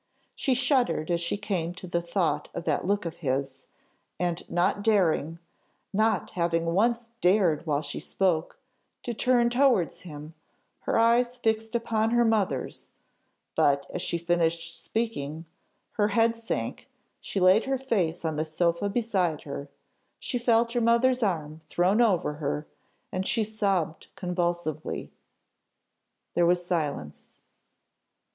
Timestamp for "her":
10.79-10.97, 12.09-12.25, 15.91-16.07, 17.65-17.77, 19.43-19.69, 20.73-20.81, 22.41-22.65